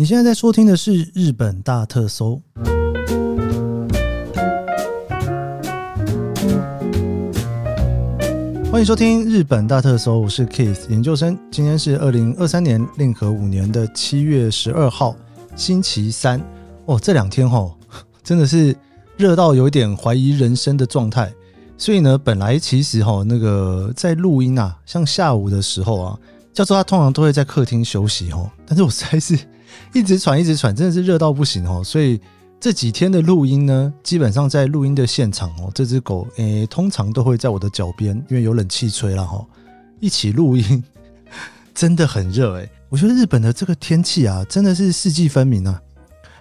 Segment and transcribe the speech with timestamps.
[0.00, 2.40] 你现在在收听的是《日本大特搜》，
[8.72, 11.38] 欢迎收听《日本大特搜》，我是 Keith 研究生。
[11.50, 15.14] 今天是二零二三年令和五年的七月十二号，
[15.54, 16.40] 星期三。
[16.86, 17.74] 哦，这两天哦，
[18.24, 18.74] 真的是
[19.18, 21.30] 热到有点怀疑人生的状态。
[21.76, 26.18] 所以呢，本来其实哈，那个在录音啊，像下午的时候啊，
[26.54, 29.38] 教授他通常都会在客厅休息哦，但是我实在是。
[29.92, 31.82] 一直喘，一直喘，真的是热到不行哦。
[31.84, 32.20] 所以
[32.58, 39.44] 这几天的录音呢，基本上在录音的现场哦，这只狗诶，通常都会在我的脚边，因为有冷气吹了哈，
[39.98, 40.84] 一起录音，
[41.74, 42.68] 真的很热诶。
[42.88, 45.80] 我觉得日本的这个天气啊，真的是四季分明啊。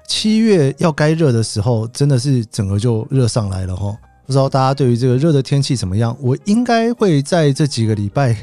[0.07, 3.95] 七月要该热的时候，真的是整个就热上来了哈。
[4.25, 6.17] 不知道大家对于这个热的天气怎么样？
[6.19, 8.35] 我应该会在这几个礼拜。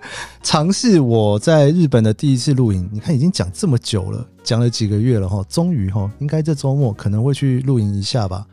[0.42, 8.46] 尝试我在日本的第一次露营，你看已经讲这么久了，讲了几个月了哈，终于哈，应该这周末可能会去露营一下吧，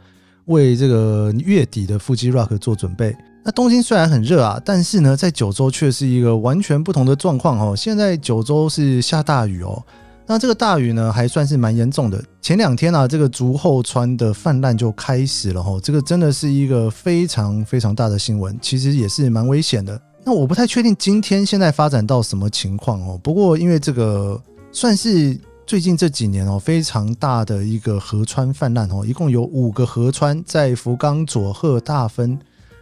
[0.46, 3.16] 为这个月底的腹肌 Rock 做准备。
[3.44, 7.76] 那东京虽然很热啊，但是呢，在九州却是一个完全不同的状况哦。
[7.76, 9.82] 现在九州是下大雨哦，
[10.26, 12.20] 那这个大雨呢还算是蛮严重的。
[12.42, 20.02] 前两天啊，这个竹后川的泛滥就开始了哈，这个真的是一个非常非常大的新闻，其实也是蛮危险的。
[20.26, 23.20] 那我不太确定今天现在发展到什么情况哦。
[23.24, 32.38] 不过因为这个算是最近这几年哦非常大的一个河川泛滥哦，一共有五个河川在福冈佐贺大分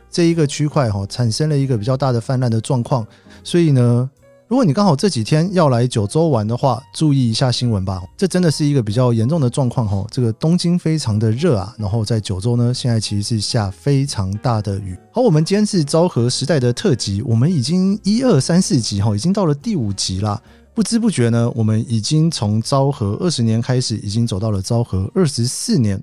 [0.09, 3.05] 这一个区块哈产生了一个比较大的泛滥的状况，
[3.43, 4.09] 所以呢。
[4.49, 8.03] 如果你刚好这几天要来九州玩的话，注意一下新闻吧。
[8.15, 10.05] 这真的是一个比较严重的状况哈。
[10.11, 14.95] 这个东京非常的热啊，然后在九州呢，现在其实是下非常大的雨。
[15.11, 20.39] 好，我们今天是昭和时代的特辑，我们已经一二三四集哈，已经到了第五集啦。
[20.75, 25.99] 不知不觉呢，我们已经从昭和二十年开始，已经走到了昭和二十四年。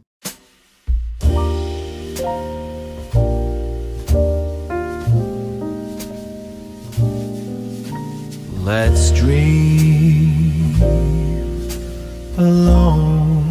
[8.81, 10.75] Let's dream
[12.39, 13.45] alone。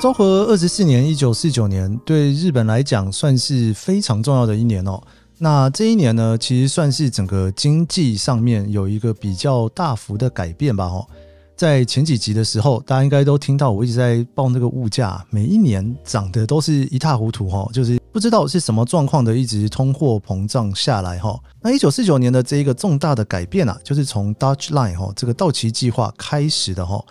[0.00, 5.02] 昭和二十四年，一九四九年，对日本来讲算是非常重要的一年哦。
[5.38, 11.04] 那这一年呢，其实算是整个经济上面有一个比较大幅的改变吧，哦。
[11.58, 21.36] 在前几集的时候，大家应该都听到我一直在报那个物价，每一年涨得都是一塌糊涂哈，就是不知道是什么状况的，一直通货膨胀下来哈。
[21.60, 27.04] 那一九四九年的这一个重大的改变啊，就是从 Dutch Line 哈这个道奇计划开始的哈。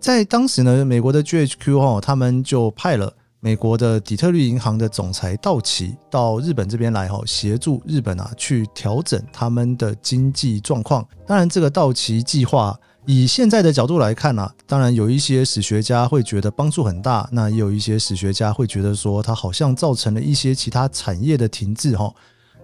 [0.00, 11.06] 在当时呢，美国的 GHQ 哈，他们就派了美国的底特律银行的总裁道奇到日本这边来哈，协助日本啊去调整他们的经济状况。
[11.26, 12.74] 当然，这个道奇计划。
[13.06, 22.12] 以现在的角度来看呢、啊，当然有一些史学家会觉得帮助很大，那也有一些史学家会觉得说它好像造成了一些其他产业的停滞哈。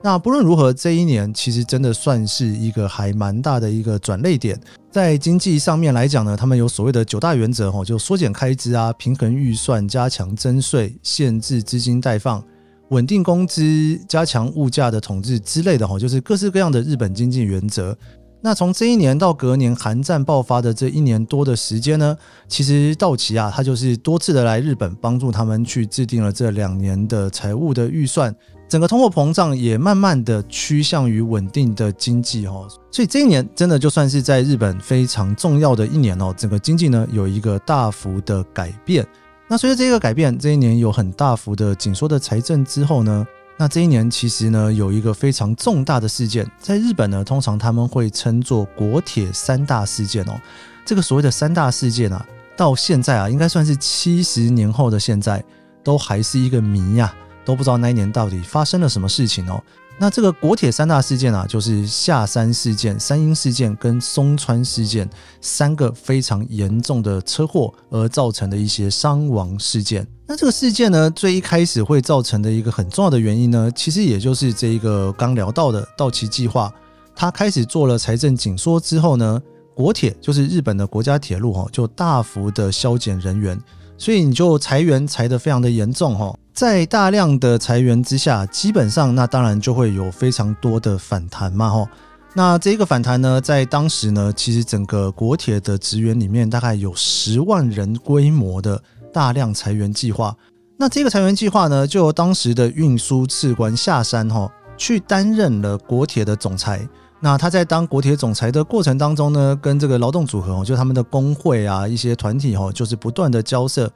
[0.03, 4.61] 那不论如何，这一年其实真的算是一个还蛮大的一个转捩点，
[4.93, 12.45] 在经济上面来讲呢，他们有所谓的九大原则哈，就缩减开支啊、平衡预算、加强征税、限制资金贷放、
[12.91, 17.97] 稳定工资、加强物价的统治之类的哈，就是各式各样的日本经济原则。
[18.47, 28.33] 那从这一年到隔年韩战爆发的这一年多的时间呢，其实道奇啊，他就是多次的来日本帮助他们去制定了这两年的财务的预算，
[28.69, 39.05] 整个通货膨胀也慢慢的趋向于稳定的经济哦，所以这一年真的就算是在日本非常重要的一年哦，整个经济呢有一个大幅的改变。
[39.49, 43.27] 那随着这个改变，这一年有很大幅的紧缩的财政之后呢，
[43.59, 50.39] 那这一年其实呢，有一个非常重大的事件，在日本呢，通常他们会称作国铁三大事件哦。
[50.85, 52.25] 这个所谓的三大事件啊，
[52.55, 55.43] 到现在啊，应该算是七十年后的现在，
[55.83, 57.15] 都还是一个谜呀，
[57.47, 59.63] 都不知道那一年到底发生了什么事情哦。
[59.99, 65.09] 那这个国铁三大事件啊，就是下山事件、三鹰事件跟松川事件
[65.41, 70.07] 三个非常严重的车祸而造成的一些伤亡事件。
[70.27, 76.71] 那这个事件呢，最一开始会造成的一个很重要的原因呢，其实也就是这一个刚聊到的道奇计划，
[77.15, 79.41] 它开始做了财政紧缩之后呢，
[79.75, 83.59] 国铁就是日本的国家铁路哈，就大幅的削减人员，
[83.97, 86.37] 所以你就裁员裁得非常的严重哈。
[86.57, 91.87] 在大量的裁员之下，基本上那当然就会有非常多的反弹嘛，吼。
[92.33, 98.83] 那这个反弹呢，在当时呢，其实整个国铁的职员里面大概有十万人规模的
[99.13, 100.35] 大量裁员计划。
[100.79, 106.89] 那这个裁员计划呢，就由当时的运输次官下山，吼，去担任了国铁的总裁。
[107.21, 113.93] 那他在当国铁总裁的过程当中呢，跟这个劳动组合哦，就他们的工会啊，一些团体哦，就是不断的交涉，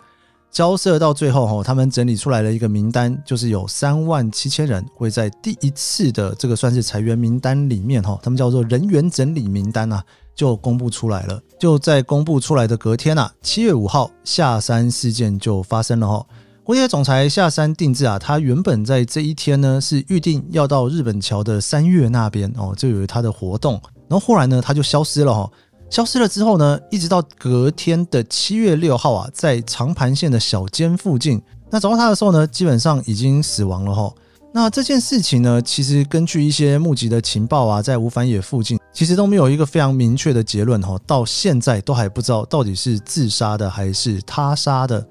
[0.50, 10.04] 交涉到最后哈，他们整理出来了一个名单，就是有三万七千人会在第一次的这个算是裁员名单里面哈，他们叫做人员整理名单啊，
[10.34, 11.40] 就公布出来了。
[11.58, 16.26] 就在公布出来的隔天啊，七月五号下山事件就发生了哈。
[16.64, 25.50] 国铁总裁下山定制啊，他原本在这一天呢是预定要到日本桥的三月那边哦，就有他的活动，然后忽然呢他就消失了哈，
[25.90, 34.14] 消失了之后呢，一直到隔天的七月六号啊，在长盘线的小间附近，那找到他的时候呢，基本上已经死亡了哈。
[34.54, 45.04] 那这件事情呢，其实根据一些目击的情报啊，在五反野附近，其实都没有一个非常明确的结论哈，到现在都还不知道到底是自杀的还是他杀的。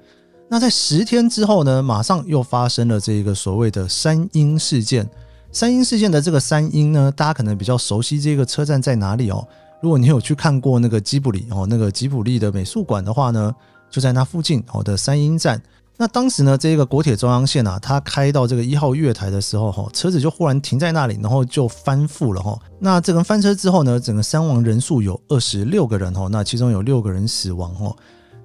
[0.48, 5.06] 那在十天之后呢，马上又发生了这一个所谓的三鹰事件。
[5.52, 9.46] 三鹰事件的这个三鹰呢，大家可能比较熟悉这个车站在哪里哦。
[9.82, 13.54] 如果你有去看过那个吉卜力哦，那个吉卜力的美术馆的话呢，
[13.88, 15.60] 就在那附近哦的三鹰站。
[15.96, 22.58] 那当时呢，这个国铁中央线啊，它开到这个一号月台的时候，哈，车子就忽然停在那里，然后就翻覆了哈。
[22.78, 27.94] 那这个翻车之后呢，整个伤亡人数有二十六个人哈，那其中有六个人死亡哈。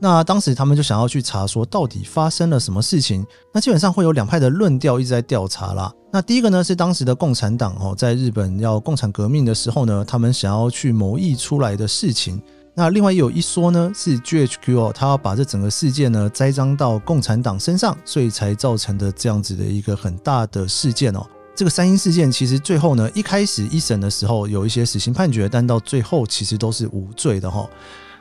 [0.06, 3.26] 那当时他们就想要去查说到底发生了什么事情。
[3.52, 5.92] 那基本上会有两派的论调一直在调查啦。
[6.12, 12.40] 那第一个呢是当时的共产党哦，在日本要共产革命的时候呢，他们想要去谋议出来的事情。
[12.76, 21.26] 那另外有一说呢是 GHQ 哦，他要把这整个事件呢栽赃到共产党身上，所以才造成的这样子的一个很大的事件哦。
[21.56, 27.68] 这个三鹰事件其实最后呢，一开始一审的时候有一些死刑判决，但到最后其实都是无罪的哈。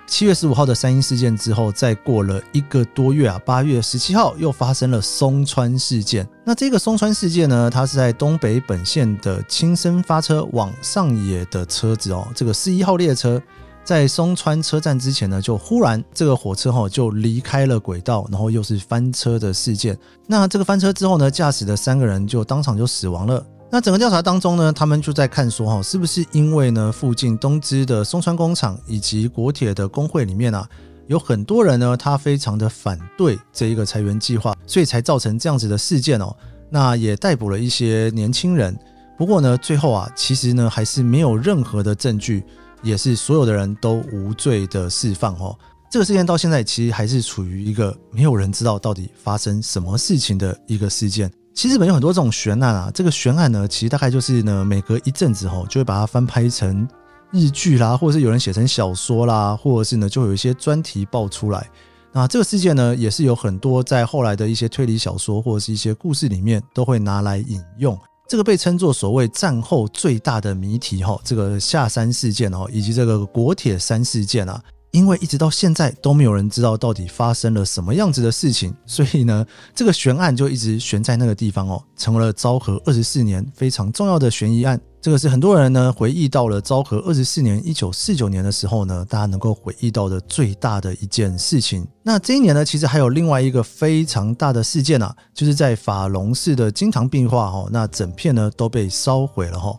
[0.06, 6.28] 七月十五号的三鹰事件之后，再过了一个多月啊，八月十七号又发生了松川事件。
[6.44, 13.42] 那这个松川事件呢，它是在东北本线的青生发车往上野的车子哦，这个四一号列车
[13.82, 19.98] 在松川车站之前呢，就忽然这个火车哈就离开了轨道，然后又是翻车的事件。
[20.26, 23.44] 那这个翻车之后呢，驾驶的三个人就当场就死亡了。
[23.74, 30.64] 那整个调查当中呢，他们就在看说哈，是不是因为呢附近东芝的松川工厂以及国铁的工会里面啊，
[31.08, 36.32] 有很多人呢，他非常的反对这一个裁员计划，所以才造成这样子的事件哦。
[36.70, 38.78] 那也逮捕了一些年轻人，
[39.18, 42.44] 不过呢，最后啊，其实呢还是没有任何的证据，
[42.80, 45.58] 也是所有的人都无罪的释放哦。
[45.90, 51.28] 这个事件到现在其实还是处于一个没有人知道到底发生什么事情的一个事件。
[51.54, 56.86] 其实日本有很多这种悬案啊，这个悬案呢，其实大概就是呢，每隔一阵子吼，就会把它翻拍成
[57.30, 61.70] 日剧啦，或者是有人写成小说啦，或者是呢，就有一些专题爆出来。
[62.12, 67.96] 那这个事件呢，也是有很多在后来的一些推理小说或者是一些故事里面都会拿来引用。
[68.28, 74.60] 这个被称作所谓战后最大的谜题哈，这个下山事件哦，以及这个国铁三事件啊。
[74.94, 79.44] 因为一直到现在都没有人知道到底发生了什么样子的事情，所以呢，
[79.74, 84.80] 这个悬案就一直悬在那个地方哦，成为了昭和二十四年非常重要的悬疑案。
[85.02, 91.84] 这个是很多人呢回忆到了昭和二十四年一九四九年的时候呢，大家能够回忆到的最大的一件事情。
[92.04, 99.76] 那这一年呢，其实还有另外一个非常大的事件啊，就是在法隆寺的金堂壁画哦，那整片呢都被烧毁了哈。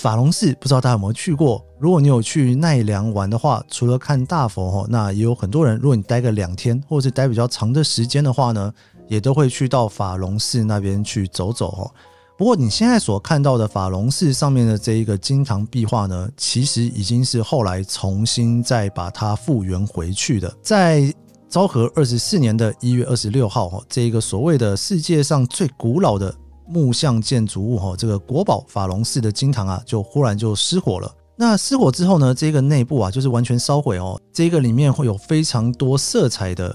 [0.00, 1.64] 法隆寺不知道大家有没有去过？
[1.78, 5.76] 如果你有去奈良玩的话，除了看大佛哈，那也有很多人。
[5.78, 8.72] 如果你待个两天，或者是待比较长的时间的话呢，
[9.08, 11.90] 也都会去到法隆寺那边去走走哈。
[12.38, 20.54] 不过你现在所看到的法隆寺上面的这一个金堂壁画呢，其实已经是后来重新再把它复原回去的。
[20.60, 21.12] 在
[21.48, 26.34] 昭和二十四年的一月二十六号，这一个所谓的世界上最古老的。
[26.68, 31.12] 木像建筑物哈，这个国宝法隆寺的金堂啊，就忽然就失火了。
[31.36, 34.20] 那失火之后呢，这个内部啊，就是完全烧毁哦。
[34.32, 36.74] 这个里面会有非常多色彩的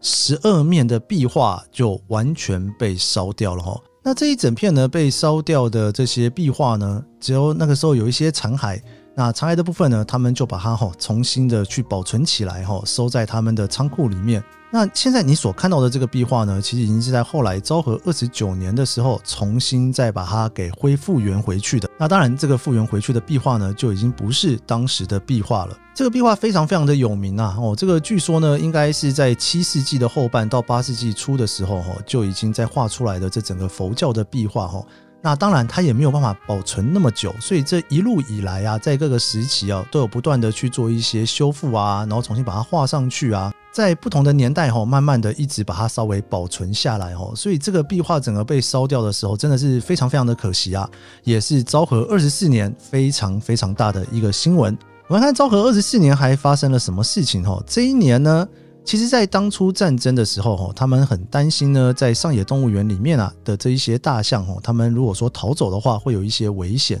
[0.00, 3.80] 十二面的壁画，就完全被烧掉了哈。
[4.04, 8.80] 那这一整片呢，被烧掉的这些壁画呢，只有那个时候有一些残骸。
[9.14, 14.42] 那残骸的部分呢，他们就把它哈重新的去保存起来哈，收在他们的仓库里面。
[14.74, 21.86] 那现在你所看到的这个壁画呢，其实已经是在后来昭和二十九年的时候重新再把它给恢复原回去的。
[21.98, 25.76] 那当然，这个复原回去的壁画呢，就已经不是当时的壁画了。
[25.94, 27.54] 这个壁画非常非常的有名啊！
[27.60, 34.82] 哦，这个据说呢，应该是在七世纪的后半到八世纪初的时候，哈，就已经在画出来的这整个佛教的壁画，哈。
[35.24, 43.52] 那当然，它也没有办法保存那么久，所以这一路以来啊，在各个时期啊，都有不断的去做一些修复啊，然后重新把它画上去啊。
[43.70, 50.90] 在不同的年代哈，慢慢的一直把它稍微保存下来哈，所以这个壁画整个被烧掉的时候，真的是非常非常的可惜啊，
[51.22, 54.76] 也是昭和二十四年非常非常大的一个新闻。
[55.06, 57.62] 我们看昭和二十四年还发生了什么事情哈？
[57.66, 58.46] 这一年呢，
[58.84, 67.00] 其实在当初战争的时候哈，他们很担心呢，在上野动物园里面啊的这一些大象哈，他们如果说逃走的话，会有一些危险。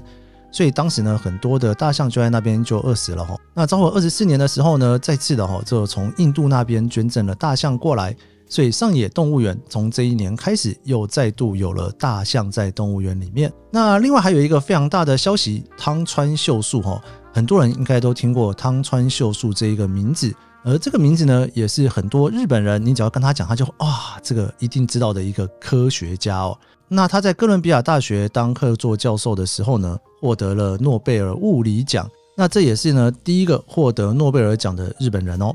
[0.50, 3.36] 所以当时呢，很多的大象就在那边就饿死了哈。
[3.54, 8.14] 那昭和二十四年的时候呢，再次的哈，就从印度那边捐赠了大象过来。
[8.48, 13.50] 所以上野动物园从这一年开始又再度有了大象在动物园里面。
[13.70, 20.34] 那另外还有一个非常大的消息，汤川秀树哈，很多人应该都听过汤川秀树这一个名字。
[20.64, 26.56] 而这个名字呢，也是很多日本人，你只要跟他讲，他就啊，这个一定知道的一个科学家哦。
[26.88, 32.08] 那他在哥伦比亚大学当客座教授的时候呢，获得了诺贝尔物理奖。
[32.36, 35.54] 那这也是呢第一个获得诺贝尔奖的日本人哦。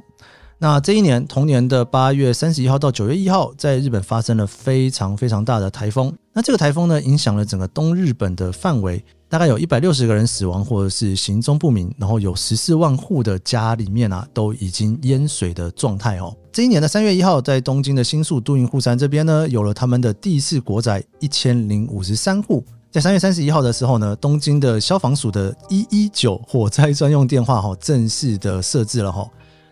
[0.59, 6.11] 那这一年同年的八月三十一号到九月一号，在日本发生了非常非常大的台风。
[6.33, 16.33] 那这个台风呢，影响了整个东日本的范围，大概有一百六十个人死亡或者是行踪不明，然后有十四万户的家里面啊都已经淹水的状态哦。
[16.51, 22.63] 这一年的三月一号，在东京的新宿都营户山这边呢，有了他们的第四国宅一千零五十三户。
[22.89, 29.29] 在三月三十一号的时候呢，东京的消防署的一一九火灾专用电话哈正式的设置了哈。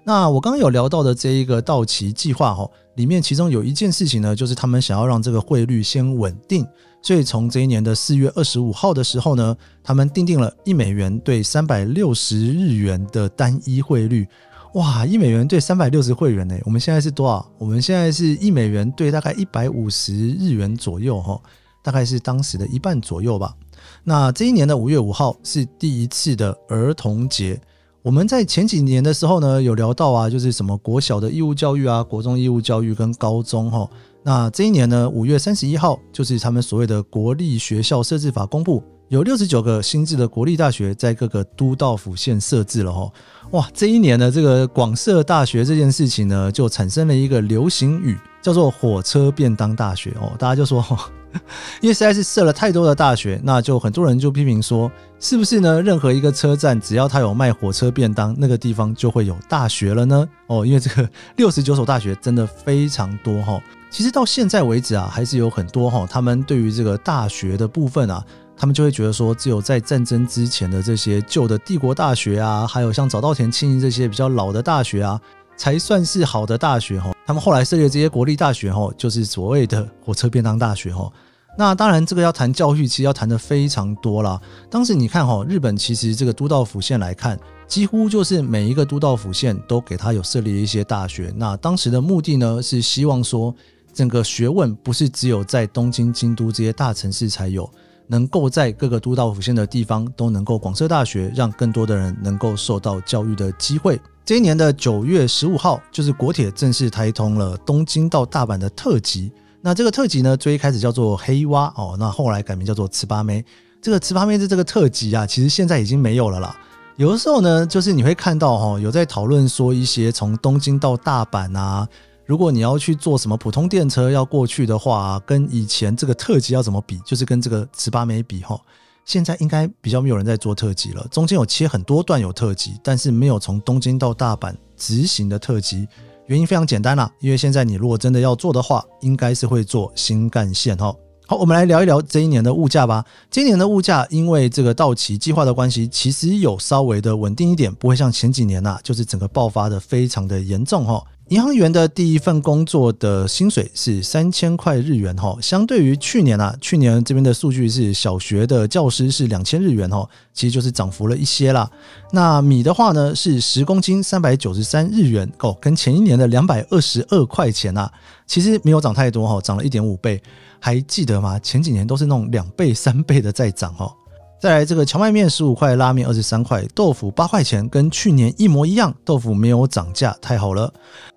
[0.08, 6.64] 那我刚刚有聊到的这一个到期计划哈，里面其中有一件事情呢，就是他们想要让这个汇率先稳定，
[7.02, 14.28] 所以从这一年的四月二十五号的时候呢，他们订定了一美元兑三百六十日元的单一汇率。
[14.76, 16.56] 哇，一美元兑三百六十会员呢？
[16.66, 17.52] 我们现在是多少？
[17.58, 21.42] 我们现在是一美元兑大概一百五十日元左右哈，
[21.82, 23.56] 大概是当时的一半左右吧。
[24.04, 27.60] 那这一年的五月五号是第一次的儿童节。
[28.06, 33.90] 我们在前几年的时候呢，有聊到啊，就是什么国小的义务教育啊，国中义务教育跟高中哈。
[34.22, 38.84] 那这一年呢，五月三十一号就是他们所谓的国立学校设置法公布。
[39.10, 43.12] 有六十九个新制的国立大学在各个都道府县设置了哈，
[43.52, 43.70] 哇！
[43.72, 50.34] 这一年呢这个广设大学这件事情呢，就产生了一个流行语，叫做“火车便当大学”哦。
[50.40, 50.84] 大家就说，
[51.82, 55.80] 因为实在是设了太多的大学，那就很多人就批评说，是不是呢？
[55.84, 60.28] 任何一个车站只要它有卖火车便当，那个地方就会有大学了呢？
[60.48, 61.08] 哦，因为这个
[61.38, 63.62] 六十九所大学真的非常多哈。
[63.92, 68.26] 其实到现在为止啊，还是有很多哈，他们对于这个大学的部分啊。
[68.58, 75.20] 他们就会觉得说，只有在战争之前的这些旧的帝国大学啊，还有像早稻田、庆应这些比较老的大学啊，
[75.58, 77.12] 才算是好的大学哈。
[77.26, 81.12] 他们后来设立的这些国立大学哈，就是所谓的火车便当大学哈。
[81.58, 84.40] 那当然，这个要谈教育，其实要谈的非常多啦。
[84.70, 91.34] 当时你看哈，日本其实这个都道府县来看，几乎就是每一个都道府县都给他有设立一些大学。
[91.38, 93.56] 那当时的目的呢，是希望说，
[93.94, 97.70] 整个学问不是只有在东京、京都这些大城市才有。
[98.08, 104.00] 能够在各个都道府县的地方都能够广设大学，让更多的人能够受到教育的机会。
[104.24, 109.32] 这一年的九月十五号，就是国铁正式开通了东京到大阪的特急。
[109.62, 113.44] 那这个特急呢，最一开始叫做黑蛙哦，那后来改名叫做茨巴梅。
[113.82, 116.56] 这个茨巴梅的这个特急啊，其实现在已经没有了啦。
[116.98, 121.88] 有的时候呢，就是你会看到哈，有在讨论说一些从东京到大阪啊。
[122.26, 127.00] 如果你要去坐什么普通电车要过去的话，跟以前这个特急要怎么比？
[127.06, 128.60] 就是跟这个茨巴梅比哈。
[129.06, 135.88] 现在应该比较没有人在做特急了，中间有切很多段有特急，但是没有从东京到大阪直行的特急。
[136.26, 140.92] 原因非常简单啦，因为现在你如果真的要做的话，应该是会坐新干线哈。
[141.28, 143.06] 好，我们来聊一聊这一年的物价吧。
[143.30, 151.04] 今年的物价因为这个到期计划的关系，其实有稍微的稳定一点，不会像前几年呐、就是整个爆发的非常的严重哈。
[151.30, 161.68] 银行员的第一份工作的薪水是三千块日元哈，相对于去年啊，去年这边的数据是小学的教师是两千日元哈，其实就是涨幅了一些啦。
[162.12, 167.92] 那米的话呢是十公斤三百九十三日元哦，跟前一年的两百二十二块钱啊，
[168.28, 170.22] 其实没有涨太多哈，涨了一点五倍。
[170.60, 171.40] 还记得吗？
[171.40, 173.92] 前几年都是那种两倍、三倍的在涨哈。
[174.40, 180.72] 再来这个荞麦面十五块，拉面二十三块，豆腐八块钱，跟去年一模一样，豆腐没有涨价，太好了。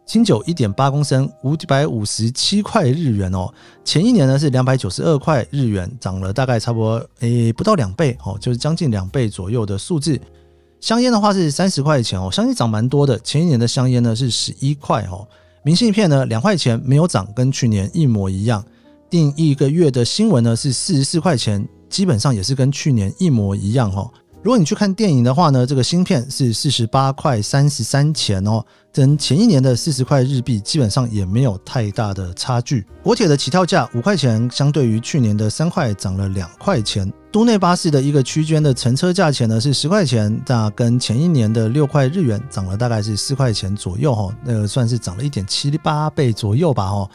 [0.07, 3.53] 清酒一点八公升，五百五十七块日元哦。
[3.85, 10.19] 前一年呢是两百九十二块日元，涨了大概差不多诶不到两倍哦，就是将近两倍左右的数字。
[10.81, 13.19] 香烟的话是三十块钱哦，香烟涨蛮多的。
[13.19, 15.29] 前一年的香烟呢是十一块哦。
[15.63, 18.65] 明信片呢两块钱，没有涨，跟去年一模一样。
[19.11, 24.11] 订一个月的新闻呢是四十四块钱，基本上也是跟去年一模一样哈。
[24.41, 32.87] 如果你去看电影的话呢，这个新片是四十八块三十三钱哦，跟前一年的四十块日币基本上也没有太大的差距。
[33.03, 37.13] 国铁的起跳价五块钱，相对于去年的三块涨了两块钱。
[37.31, 47.11] 都内巴士的一个区间的乘车价钱呢是十块钱，那跟前一年的六块日元涨了大概是四块钱左右哈，那个算是涨了一点七八倍左右吧哈。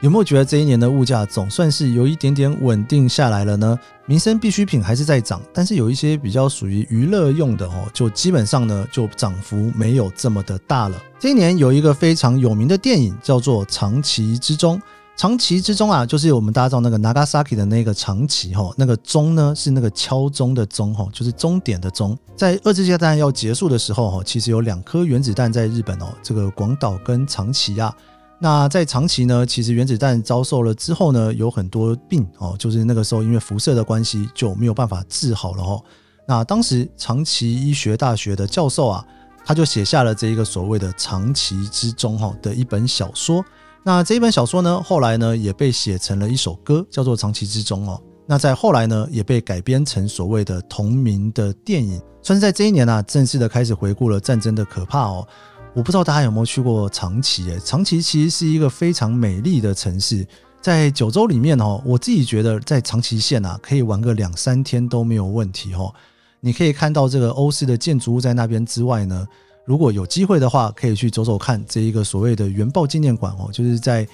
[0.00, 3.78] 有没有觉得这一年的物价总算是有一点点稳定下来了呢？
[4.06, 10.96] 民生必需品还是在涨，但是有一些比较属于娱乐用的哦，就基本上呢就涨幅没有这么的大了。
[11.18, 14.78] 这一年有一个非常有名的电影叫做《长崎之钟》，
[15.18, 22.16] 长崎之钟啊，就是我们大家知道那个 Nagasaki 的那个长崎哈，那个钟呢是那个敲钟的钟哈，就是终点的钟。
[22.34, 27.94] 在二次世界大战要结束的时候哈，其实有两颗原子弹在日本哦，这个广岛跟长崎啊。
[28.42, 35.84] 那在长崎呢，其实原子弹遭受了之后呢，有很多病哦，就是那个时候因为辐射的关系就没有办法治好了哦。
[36.26, 39.04] 那当时长崎医学大学的教授啊，
[39.44, 43.44] 他就写下了这一个所谓的《长崎之钟》哈的一本小说。
[43.82, 48.00] 那这一本小说呢，后来呢也被写成了一首歌，叫做《长崎之钟》哦。
[48.26, 55.26] 那在后来呢，也被改编成所谓的同名的电影，算是在这一年啊，正式的开始回顾了战争的可怕哦。
[55.72, 57.48] 我不知道大家有没有去过长崎？
[57.48, 60.26] 诶，长崎其实是一个非常美丽的城市，
[60.60, 65.94] 在九州里面哦，我自己觉得在长崎县啊，可以玩个两三天都没有问题哦。
[66.40, 69.24] 你可以看到这个欧式的建筑物在那边之外呢，
[69.64, 74.06] 如果有机会的话，可以去走走看这一个所谓的原爆纪念馆哦，就是在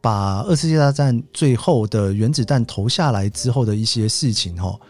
[0.00, 4.80] 把二次世界大战最后的原子弹投下来之后的一些事情哦，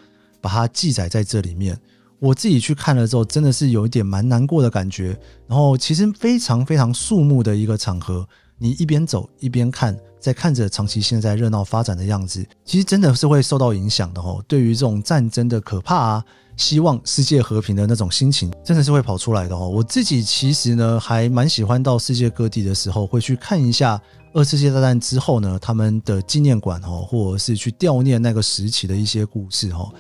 [0.40, 1.76] 把它记载在这里面。
[2.22, 5.18] 我自己去看了之后，真的是有一点蛮难过的感觉。
[5.48, 8.24] 然后其实非常非常肃穆的一个场合，
[8.58, 14.40] 你一边走一边看，在看着长崎现在热闹发展的样子，其实真的是会受到影响的哦。
[14.46, 16.24] 对于这种战争的可怕啊，
[16.56, 19.68] 希望世界和平的那种心情，真的是会跑出来的哦。
[19.68, 24.00] 我自己其实呢，还蛮喜欢到世界各地的时候，会去看一下
[24.32, 29.92] 二次世界大战之后呢，他们的纪念馆哦，或者是去悼念那个时期的一些故事哦。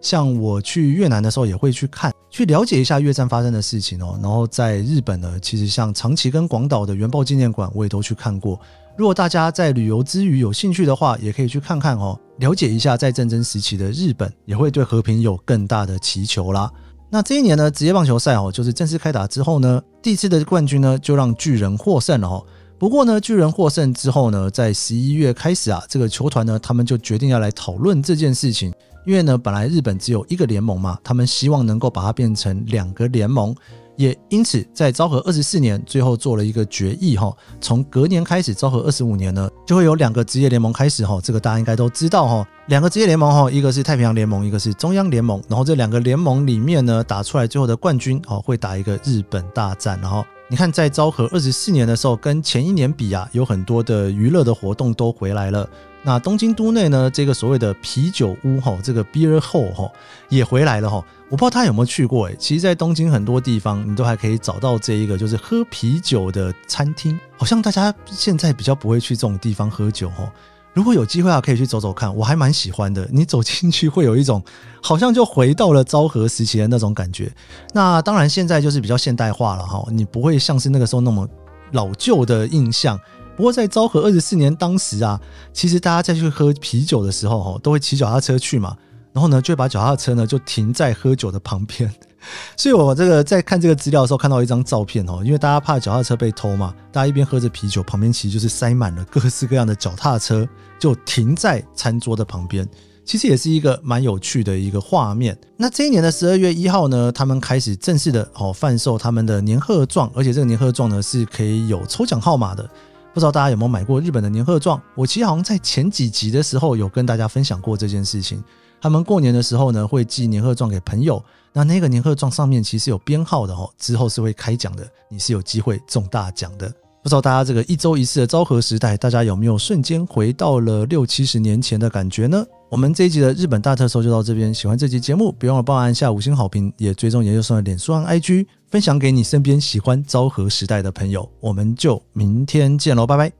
[0.00, 4.18] 像我去越南的时候，也会去看，去了解一下越战发生的事情哦。
[4.22, 8.60] 然后在日本呢，其实像长崎跟广岛的原爆纪念馆，我也都去看过。
[8.96, 16.70] 如果大家在旅游之余有兴趣的话，也可以去看看哦，了解一下在战争时期的日本，也会对和平有更大的祈求啦。
[17.10, 22.44] 那这一年呢，职业棒球赛哦，就是正式开打之后呢，第一次的冠军呢，就让巨人获胜了哦。
[22.78, 28.72] 不过呢，巨人获胜之后呢，在十一月开始啊，这个球团呢，他们就决定要来讨论这件事情。
[29.06, 33.54] 因为呢，本来日本只有一个联盟嘛，他们希望能够把它变成两个联盟，
[33.96, 55.68] 也因此在昭和二十四年最后做了一个决议哈，从隔年开始，昭和二十五年呢，就会有两个职业联盟开始哈，这个大家应该都知道哈，两个职业联盟哈，一个是太平洋联盟，一个是中央联盟，然后这两个联盟里面呢，打出来最后的冠军哦，会打一个日本大战，然后你看在昭和二十四年的时候，跟前一年比啊，有很多的娱乐的活动都回来了。
[56.06, 59.90] 那东京都内呢，这个所谓的啤酒屋哈，这个 beer hall 哈
[60.28, 61.04] 也回来了哈。
[61.28, 67.18] 我不知道他有没有去过诶，其实，在东京很多地方，你都还可以找到这一个就是喝啤酒的餐厅。
[67.36, 70.32] 好像大家现在比较不会去这种地方喝酒哈。
[70.72, 73.08] 如果有机会啊，可以去走走看，我还蛮喜欢的。
[73.10, 74.40] 你走进去会有一种
[74.80, 77.32] 好像就回到了昭和时期的那种感觉。
[77.74, 81.28] 那当然现在就是比较现代化了哈，你不会像是那个时候那么
[81.72, 82.96] 老旧的印象。
[83.36, 85.20] 不过在昭和二十四年当时啊，
[85.52, 88.74] 其实大家在去喝啤酒的时候，哈，都会骑脚踏车去嘛，
[89.12, 91.92] 然后呢，就会把脚踏车呢就停在喝酒的旁边。
[92.56, 102.68] 所以我这个在看这个资料的时候，看到一张照片哦，因为大家怕脚踏车被偷嘛，大家一边喝着啤酒，旁边其实就是塞满了各式各样的脚踏车，就停在餐桌的旁边。
[103.04, 105.38] 其实也是一个蛮有趣的一个画面。
[105.56, 112.68] 那这一年的十二月一号呢，他们开始正式的哦贩售他们的年贺状，而且这个年贺状呢是可以有抽奖号码的。
[113.16, 114.78] 不知道大家有没有买过日本的年贺状？
[114.94, 118.44] 我其实好像在前几集的时候有跟大家分享过这件事情。
[118.78, 126.70] 他们过年的时候呢，会寄年贺状给朋友，那那个年贺状上面其实有编号的哦，之后是会开奖的，你是有机会中大奖的。
[127.06, 132.44] 不知道大家这个一周一次的昭和时代，大家有没有瞬间回到了六七十年前的感觉呢？
[132.68, 134.52] 我们这一集的日本大特搜就到这边。
[134.52, 141.30] 喜欢这集节目，别忘了帮我按下五星好评，也追踪研究生的脸书和 IG，分享给你身边喜欢昭和时代的朋友。
[141.38, 143.30] 我们就明天见喽，拜拜。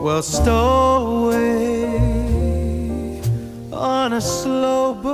[0.00, 3.20] Well, stow away
[3.70, 5.07] on a slow boat.